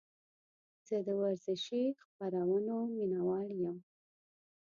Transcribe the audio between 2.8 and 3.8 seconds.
مینهوال یم.